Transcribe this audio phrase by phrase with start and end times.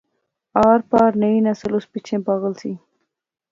[0.67, 2.71] آر پار نئی نسل اس پچھے پاغل سی